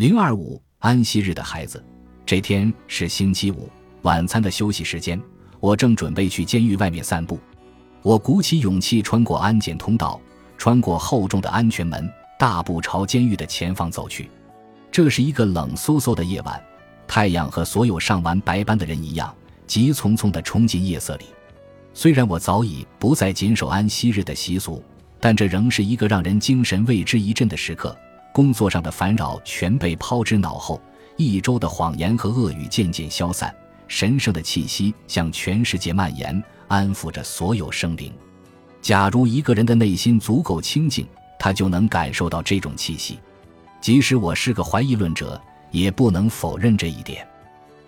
[0.00, 1.84] 零二五安息日的孩子，
[2.24, 3.68] 这天是星期五，
[4.00, 5.20] 晚餐的休息时间，
[5.60, 7.38] 我正准备去监狱外面散步。
[8.00, 10.18] 我鼓起勇气穿过安检通道，
[10.56, 14.30] 穿过厚重的安全门，大步朝监狱的前方走去。
[14.90, 16.58] 这是一个冷飕飕的夜晚，
[17.06, 19.30] 太阳和所有上完白班的人一样，
[19.66, 21.26] 急匆匆地冲进夜色里。
[21.92, 24.82] 虽然我早已不再谨守安息日的习俗，
[25.20, 27.94] 但这仍是一个让人精神为之一振的时刻。
[28.32, 30.80] 工作上的烦扰全被抛之脑后，
[31.16, 33.54] 一周的谎言和恶语渐渐消散，
[33.88, 38.12] 神圣的气息向全世界蔓延，安抚着所有生灵。
[38.80, 41.06] 假如一个人的内心足够清静，
[41.38, 43.18] 他就能感受到这种气息。
[43.80, 45.40] 即使我是个怀疑论者，
[45.70, 47.26] 也不能否认这一点。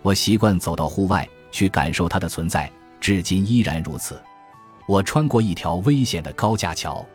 [0.01, 2.69] 我习惯走到户外去感受它的存在，
[2.99, 4.21] 至今依然如此。
[4.85, 7.05] 我穿过一条危险的高架桥。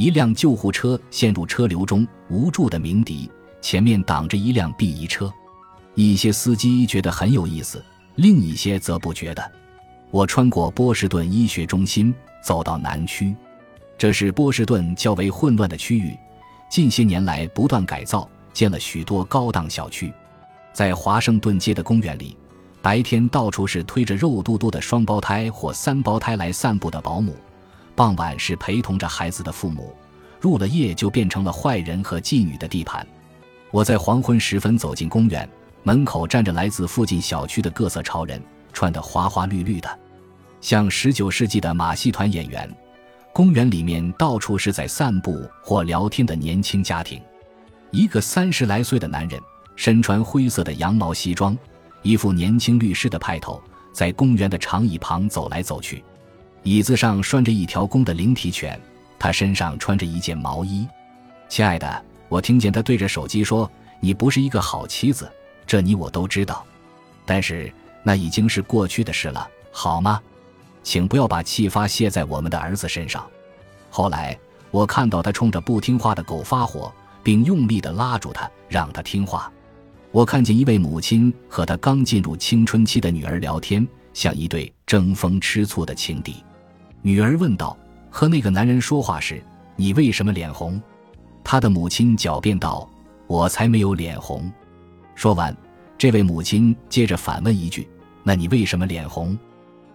[0.00, 3.30] 一辆救护车陷入车流中，无助的鸣笛。
[3.60, 5.30] 前面挡着一辆 B 一车，
[5.94, 9.52] 一些司机觉得很有意思，另一些则不觉得。
[10.10, 13.36] 我穿过波士顿医学中心，走到南区，
[13.98, 16.16] 这是波士顿较为混乱的区域，
[16.70, 20.10] 近些年来不断改造，建了许多高档小区。
[20.72, 22.34] 在华盛顿街的公园里，
[22.80, 27.36] 白天到处是推着肉嘟嘟的双胞胎或三胞胎来散步的保姆。
[28.00, 29.94] 傍晚是陪同着孩子的父母，
[30.40, 33.06] 入了夜就变成了坏人和妓女的地盘。
[33.70, 35.46] 我在黄昏时分走进公园，
[35.82, 39.98] 门口站着来自附近小区的各色潮人，穿得花花绿绿的，
[40.62, 42.74] 像十九世纪的马戏团演员。
[43.34, 47.20] 公园里面到处是在散步或聊天的年轻家庭。
[47.90, 49.38] 一个三十来岁的男人，
[49.76, 51.54] 身穿灰色的羊毛西装，
[52.00, 53.62] 一副年轻律师的派头，
[53.92, 56.02] 在公园的长椅旁走来走去。
[56.62, 58.78] 椅子上拴着一条公的灵缇犬，
[59.18, 60.86] 他身上穿着一件毛衣。
[61.48, 65.30] 亲爱的，我听见他对着手机说：“你不是一个好妻子，
[65.66, 66.64] 这你我都知道。
[67.24, 70.20] 但是那已经是过去的事了，好吗？
[70.82, 73.26] 请不要把气发泄在我们的儿子身上。”
[73.88, 74.38] 后来
[74.70, 76.92] 我看到他冲着不听话的狗发火，
[77.22, 79.50] 并用力地拉住他，让他听话。
[80.12, 86.44] 我看见一位母亲和他刚进入青春期的女儿聊天，像一对争风吃醋的情敌。
[87.02, 87.76] 女儿问道
[88.10, 89.42] ：“和那个男人说话时，
[89.76, 90.80] 你为什么脸红？”
[91.42, 92.88] 他的母亲狡辩道
[93.26, 94.50] ：“我才没有脸红。”
[95.14, 95.56] 说完，
[95.96, 97.88] 这位母亲接着反问一句
[98.22, 99.38] ：“那你为什么脸红？”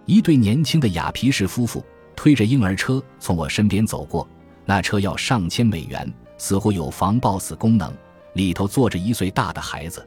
[0.05, 1.83] 一对年轻的雅皮士夫妇
[2.15, 4.27] 推着婴儿车从我身边走过，
[4.65, 7.91] 那车要上千美元，似乎有防抱死功能，
[8.33, 10.05] 里头坐着一岁大的孩子。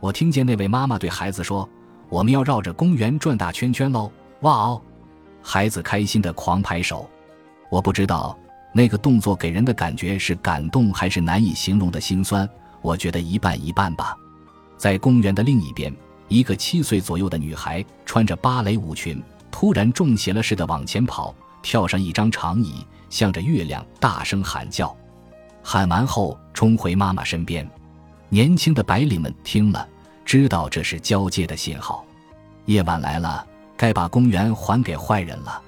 [0.00, 1.68] 我听见那位妈妈对孩子说
[2.08, 4.10] ：“我们要绕着公园转大圈圈喽！”
[4.42, 4.82] 哇哦！
[5.50, 7.08] 孩子开心的狂拍手，
[7.70, 8.38] 我不知道
[8.70, 12.46] 那个动作给人的感觉是感动还是难以形容的心酸。
[12.82, 14.14] 我觉得一半一半吧。
[14.76, 15.90] 在公园的另一边，
[16.28, 24.94] 一个七岁左右的女孩穿着芭蕾舞裙，突然中邪了似的往前跑，跳上一张长椅，向着月亮大声喊叫。
[25.62, 27.66] 喊完后，冲回妈妈身边。
[28.28, 29.88] 年轻的白领们听了，
[30.26, 32.04] 知道这是交接的信号。
[32.66, 33.46] 夜晚来了。
[33.78, 35.62] 该把公园还给坏人了。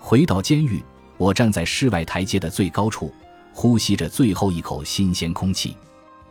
[0.00, 0.84] 回到监狱，
[1.16, 3.14] 我站在室外台阶的最高处，
[3.52, 5.76] 呼吸着最后一口新鲜空气。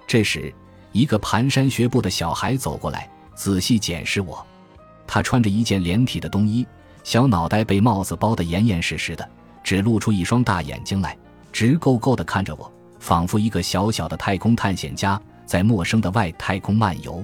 [0.06, 0.54] 这时，
[0.92, 4.46] 一个蹒跚学步的小孩走过来，仔细检视我。
[5.08, 6.68] 他穿着一件连体的冬衣，
[7.04, 9.28] 小脑袋被帽子包得严严实实的，
[9.64, 11.18] 只露出一双大眼睛来，
[11.54, 17.24] 直勾勾地看着我，仿佛一个小小的太空探险家在陌生的外太空漫游。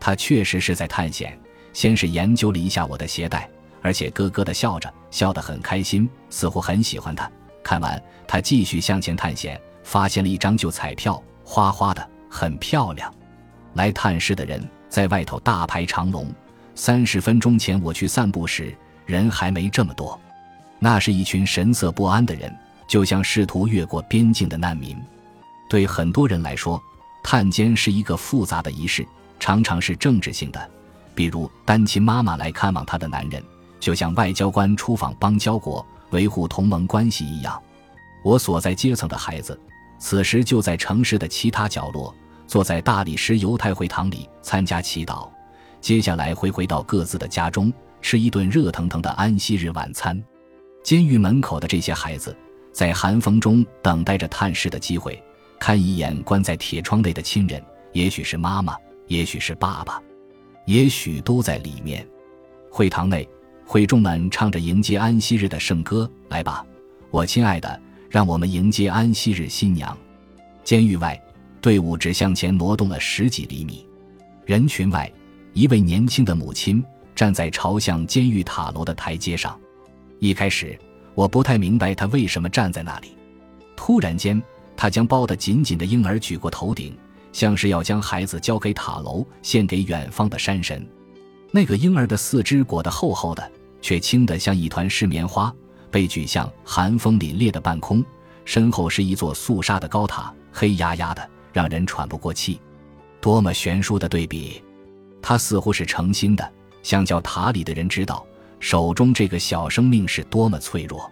[0.00, 1.38] 他确实是在探险。
[1.76, 3.46] 先是研究了一下我的鞋带，
[3.82, 7.30] 而且咯咯的笑着，笑得很开心，似乎很喜欢它。
[7.62, 13.14] 看完，他继续向前探险，发现了一张旧彩票，花花的，很漂亮。
[13.74, 16.32] 来探视的人在外头大排长龙。
[16.74, 20.18] 三十分钟前我去散步时，人还没这么多。
[20.78, 22.50] 那是一群神色不安的人，
[22.88, 24.96] 就像试图越过边境的难民。
[25.68, 26.82] 对很多人来说，
[27.22, 29.06] 探监是一个复杂的仪式，
[29.38, 30.70] 常常是政治性的。
[31.16, 33.42] 比如单亲妈妈来看望她的男人，
[33.80, 37.60] 就像外交官出访邦交国维护同盟关系一样。
[38.22, 39.58] 我所在阶层的孩子，
[39.98, 42.14] 此时就在城市的其他角落，
[42.46, 45.28] 坐在大理石犹太会堂里参加祈祷。
[45.80, 47.72] 接下来会回到各自的家中，
[48.02, 50.22] 吃一顿热腾腾的安息日晚餐。
[50.82, 52.36] 监狱门口的这些孩子，
[52.72, 55.22] 在寒风中等待着探视的机会，
[55.58, 57.62] 看一眼关在铁窗内的亲人，
[57.92, 58.76] 也许是妈妈，
[59.06, 60.00] 也许是爸爸。
[60.66, 62.06] 也许都在里面。
[62.70, 63.26] 会堂内，
[63.64, 66.08] 会众们唱着迎接安息日的圣歌。
[66.28, 66.64] 来吧，
[67.10, 67.80] 我亲爱的，
[68.10, 69.96] 让我们迎接安息日新娘。
[70.62, 71.20] 监狱外，
[71.60, 73.86] 队伍只向前挪动了十几厘米。
[74.44, 75.10] 人群外，
[75.54, 76.84] 一位年轻的母亲
[77.14, 79.58] 站在朝向监狱塔楼的台阶上。
[80.18, 80.78] 一开始，
[81.14, 83.16] 我不太明白她为什么站在那里。
[83.76, 84.42] 突然间，
[84.76, 86.96] 她将包得紧紧的婴儿举过头顶，
[87.36, 90.88] 像是要将孩子交给塔楼，献给远方的山神。
[91.50, 93.52] 那个婴儿的四肢裹得厚厚的，
[93.82, 95.54] 却轻得像一团湿棉花，
[95.90, 98.02] 被举向寒风凛冽的半空。
[98.46, 102.58] 身后是一座肃杀的高塔，黑压压的，让人喘不过气。
[103.20, 104.62] 多么悬殊的对比！
[105.20, 106.52] 他似乎是诚心的，
[106.82, 108.24] 想叫塔里的人知道，
[108.60, 111.06] 手中这个小生命是多么脆弱。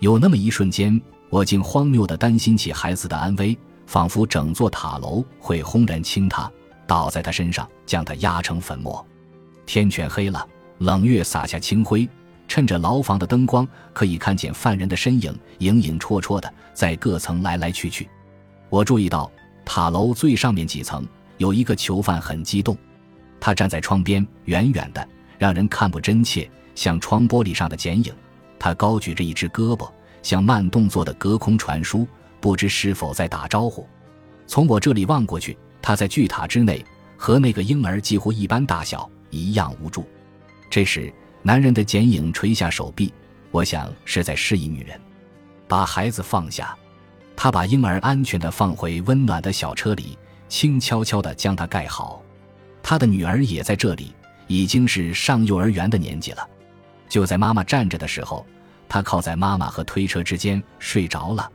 [0.00, 1.00] 有那么一瞬间，
[1.30, 3.56] 我竟荒谬地担心起孩子的安危，
[3.86, 6.50] 仿佛整座塔楼会轰然倾塌，
[6.86, 9.06] 倒在他身上，将他压成粉末。
[9.66, 10.46] 天全黑了，
[10.78, 12.08] 冷月洒下清辉。
[12.48, 18.06] 趁着牢房的灯光，可以看见犯人的身影，影影绰绰的在各层来来去去。
[18.68, 19.30] 我注意到
[19.64, 21.06] 塔楼最上面几层
[21.38, 22.76] 有一个囚犯，很激动。
[23.40, 25.08] 他站在窗边，远远的，
[25.38, 28.12] 让人看不真切，像窗玻璃上的剪影。
[28.58, 29.90] 他高举着一只胳膊，
[30.22, 32.06] 像慢动作的隔空传书，
[32.42, 33.88] 不知是否在打招呼。
[34.46, 36.84] 从我这里望过去，他在巨塔之内，
[37.16, 40.04] 和那个婴儿几乎一般大小，一样无助。
[40.68, 41.10] 这时。
[41.44, 43.12] 男人的剪影垂下手臂，
[43.50, 44.96] 我想是在示意女人
[45.66, 46.72] 把孩子放下。
[47.34, 50.16] 他把婴儿安全地放回温暖的小车里，
[50.48, 52.22] 轻悄悄地将它盖好。
[52.80, 54.14] 他的女儿也在这里，
[54.46, 56.48] 已经是上幼儿园的年纪了。
[57.08, 58.46] 就在妈妈站着的时候，
[58.88, 61.50] 他靠在妈妈和推车之间睡着了。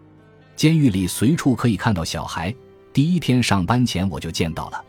[0.57, 2.53] 监狱里随处可以看到小孩。
[2.91, 4.83] 第一天上班前我就见到了。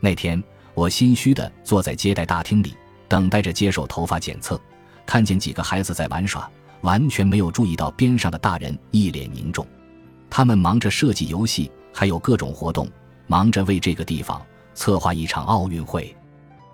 [0.00, 0.42] 那天
[0.74, 2.74] 我心虚地坐在接待大厅里。
[3.06, 4.60] 等待着接受头发检测，
[5.06, 6.50] 看见几个孩子在玩耍，
[6.80, 9.64] 完全没有注意到边上的大人一脸凝重。
[10.28, 12.88] 他们忙着设计游戏，还有各种活动，
[13.28, 14.44] 忙着为这个地方
[14.74, 16.12] 策划一场奥运会。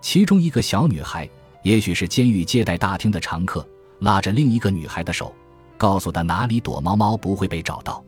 [0.00, 1.28] 其中一个小女孩，
[1.62, 5.34] 也许是监狱接待大厅的常客，拉着另一个女孩的手，
[5.76, 8.02] 告诉她哪里躲猫猫不会被找到。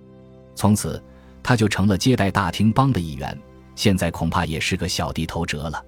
[0.54, 1.02] 从此，
[1.42, 3.36] 他就成了接待大厅帮的一员，
[3.74, 5.84] 现在恐怕也是个小地头蛇了。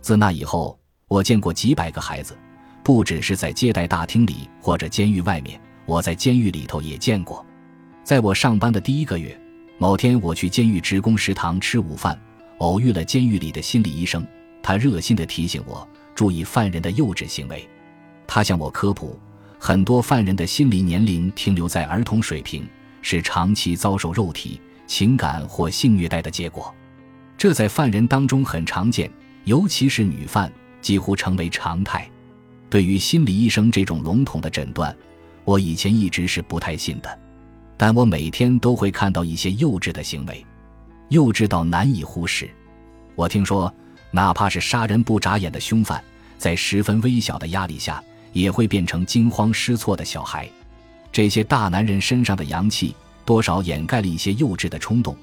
[0.00, 0.76] 自那以后。
[1.10, 2.38] 我见过几百个孩子，
[2.84, 7.44] 不只是在接待大厅里或者监狱外面，我在监狱里头也见过。
[8.04, 9.36] 在我上班的第一个月，
[9.76, 12.16] 某天我去监狱职工食堂吃午饭，
[12.58, 14.24] 偶遇了监狱里的心理医生，
[14.62, 15.84] 他热心地提醒我
[16.14, 17.68] 注意犯人的幼稚行为。
[18.24, 19.18] 他向我科普，
[19.58, 22.64] 很多犯人的心理年龄停留在儿童水平，
[23.02, 26.74] 是长期遭受肉体、情感或性虐待的结果。
[27.36, 29.10] 这在犯人当中很常见，
[29.44, 30.50] 尤其是女犯。
[30.80, 32.10] 几乎成为常态。
[32.70, 34.96] 对于心理医生这种笼统的诊断，
[35.44, 37.18] 我以前一直是不太信的。
[37.76, 40.42] 但我每天都会看到一些幼稚的行为，
[41.10, 42.48] 幼稚到难以忽视。
[43.14, 43.70] 我听说，
[44.10, 46.02] 哪怕是杀人不眨眼的凶犯，
[46.38, 48.02] 在十分微小的压力下，
[48.32, 50.48] 也会变成惊慌失措的小孩。
[51.12, 55.16] 这些大男人身上的阳气，多少掩盖了一些幼稚的冲动，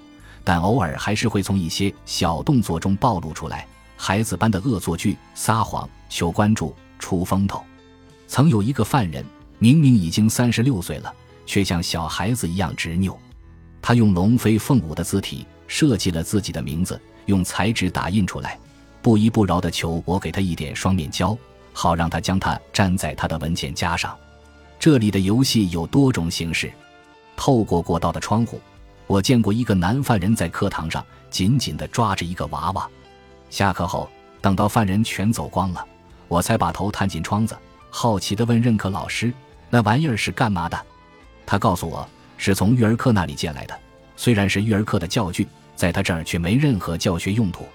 [0.43, 3.65] 但偶尔还是会从一些小动作中暴露出来。
[3.95, 7.63] 孩子般的恶作剧、撒谎、求关注、出风头。
[8.27, 9.25] 曾有一个犯人，
[9.57, 11.13] 明明已经三十六岁了，
[11.45, 13.17] 却像小孩子一样执拗。
[13.81, 18.59] 他用龙飞凤舞的字体设计了自己的名字，用彩纸打印出来，
[19.01, 21.35] 不依不饶地求我给他一点双面胶，
[21.71, 24.15] 好让他将它粘在他的文件夹上。
[24.79, 26.71] 这里的游戏有多种形式。
[27.35, 28.59] 透过过道的窗户，
[29.05, 32.89] 我见过一个男犯人在课堂上紧紧地抓着一个娃娃。
[33.49, 34.09] 下课后，
[34.41, 35.85] 等到犯人全走光了，
[36.27, 37.57] 我才把头探进窗子，
[37.89, 39.31] 好奇地问任课老师
[39.69, 40.85] ：“那玩意儿是干嘛的？”
[41.45, 42.07] 他告诉我，
[42.37, 43.79] 是从育儿课那里借来的。
[44.15, 47.65] 虽然是育儿课的教具，在他这儿却没任何教学用途，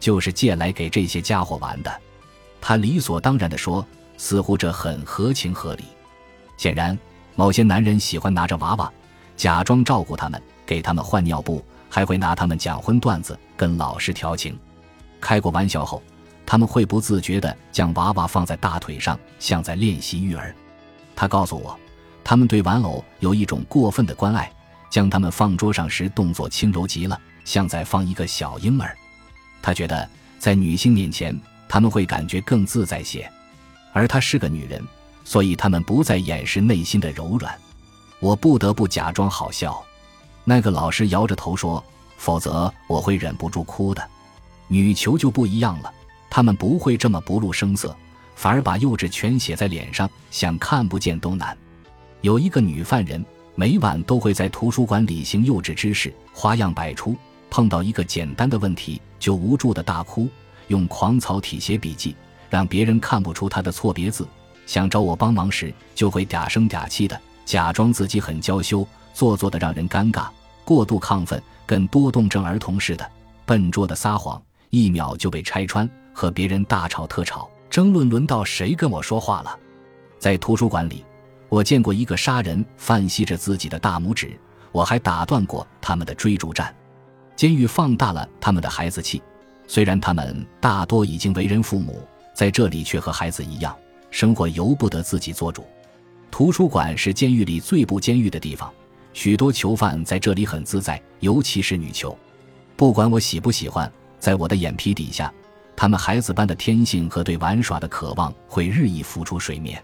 [0.00, 2.00] 就是借来给这些家伙玩的。
[2.60, 3.86] 他理所当然地说，
[4.16, 5.84] 似乎这很合情合理。
[6.56, 6.98] 显然，
[7.34, 8.92] 某些男人喜欢拿着娃娃，
[9.36, 14.58] 假装照顾他们，给他们换尿布，还会拿他们讲荤段子，跟老师调情。
[15.20, 16.02] 开过玩笑后，
[16.46, 20.54] 他们会不自觉地将娃娃放在大腿上，像在练习育儿。
[21.16, 21.78] 他告诉我，
[22.22, 24.50] 他们对玩偶有一种过分的关爱，
[24.90, 28.96] 将他们放桌上时动作轻柔极了，像在放一个小婴儿。
[29.62, 30.08] 他觉得
[30.38, 33.30] 在女性面前他们会感觉更自在些，
[33.92, 34.82] 而她是个女人，
[35.24, 37.52] 所以他们不再掩饰内心的柔软。
[38.20, 39.82] 我不得不假装好笑。
[40.44, 41.82] 那个老师摇着头说
[42.16, 44.06] ：“否则我会忍不住哭的。”
[44.68, 45.92] 女囚就不一样了，
[46.30, 47.94] 他们不会这么不露声色，
[48.34, 51.56] 反而把幼稚全写在脸上，想看不见都难。
[52.22, 53.22] 有一个女犯人，
[53.54, 57.14] 每晚都会在图书馆里行幼稚之事，花样百出，
[57.50, 60.28] 碰到一个简单的问题就无助的大哭，
[60.68, 62.16] 用狂草体写笔记，
[62.48, 64.26] 让别人看不出她的错别字。
[64.66, 70.28] 想找我帮忙时，就会嗲声嗲气的，假装自己很娇羞，做作的让人尴尬。
[70.64, 73.10] 过度亢奋，跟多动症儿童似的，
[73.44, 79.58] 笨拙的撒谎，一秒就被拆穿，和别人大吵特吵，争论轮到谁跟我说话了。
[80.18, 81.04] 在图书馆里，
[81.50, 84.38] 我见过一个杀人犯吸着自己的大拇指，
[84.72, 86.74] 我还打断过他们的追逐战。
[87.36, 89.22] 监狱放大了他们的孩子气，
[89.66, 92.00] 虽然他们大多已经为人父母，
[92.32, 93.76] 在这里却和孩子一样。
[94.14, 95.66] 生活由不得自己做主，
[96.30, 98.72] 图书馆是监狱里最不监狱的地方。
[99.12, 102.16] 许多囚犯在这里很自在，尤其是女囚。
[102.76, 105.34] 不管我喜不喜欢，在我的眼皮底下，
[105.74, 109.82] 他们孩子般的天性和对玩耍的渴望会日益浮出水面。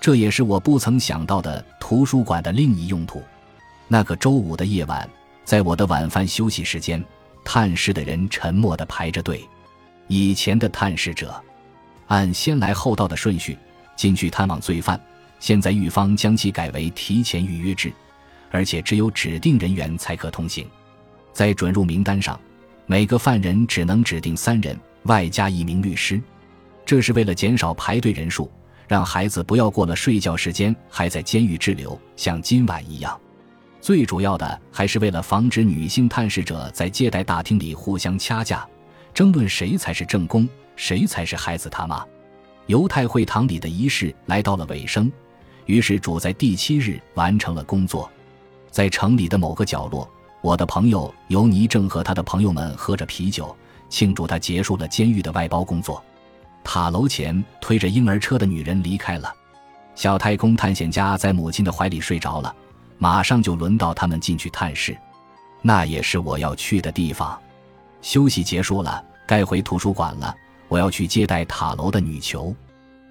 [0.00, 3.22] 这也是我不曾想到的图书馆的另一用途。
[3.86, 5.06] 那个周五的夜晚，
[5.44, 7.04] 在我的晚饭休息时间，
[7.44, 9.46] 探视的人沉默地排着队。
[10.06, 11.38] 以前的探视者。
[12.08, 13.56] 按先来后到的顺序
[13.96, 15.00] 进去探望罪犯，
[15.38, 17.92] 现在狱方将其改为提前预约制，
[18.50, 20.66] 而且只有指定人员才可通行。
[21.32, 22.38] 在准入名单上，
[22.86, 26.20] 每个犯人只能指定三人，外加一名律师。
[26.84, 28.50] 这是为了减少排队人数，
[28.88, 33.18] 让孩子不要过了睡觉时间还在监狱滞留，像今晚一样。
[33.80, 38.66] 最主要的还是为了防止女性探视者在接待大厅里互相掐架，
[39.12, 40.48] 争论谁才是正宫。
[40.78, 42.02] 谁才是孩子他妈？
[42.66, 45.10] 犹太会堂里的仪式来到了尾声，
[45.66, 48.08] 于是主在第七日完成了工作。
[48.70, 50.08] 在城里的某个角落，
[50.40, 53.54] 我的朋友尤尼正和他的朋友们喝着啤酒，
[53.88, 56.02] 庆祝他结束了监狱的外包工作。
[56.62, 59.34] 塔楼前推着婴儿车的女人离开了。
[59.96, 62.54] 小太空探险家在母亲的怀里睡着了。
[62.98, 64.96] 马上就轮到他们进去探视，
[65.62, 67.40] 那也是我要去的地方。
[68.02, 70.34] 休息结束了，该回图书馆了。
[70.68, 72.54] 我要去接待塔楼的女囚，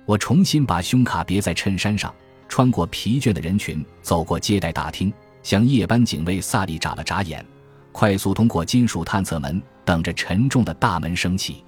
[0.06, 2.14] 我重新把胸卡别在衬衫上，
[2.48, 5.12] 穿过疲倦的人群，走过接待大厅，
[5.44, 7.46] 向夜班警卫萨利眨了眨眼，
[7.92, 11.64] 快速通过金属探测门，等着沉重的大门升起。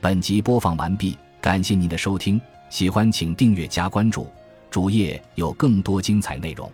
[0.00, 4.26] 本集播放完毕，感谢您的收听，喜欢请订阅加关注，
[4.70, 6.70] 主页有更多精彩内容。